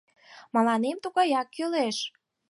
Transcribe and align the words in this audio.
—Мыланем 0.53 0.97
тугаяк 1.03 1.47
кӱлеш! 1.55 1.97